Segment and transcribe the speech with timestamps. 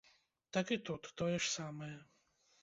[0.55, 1.93] Так і тут, тое ж самае.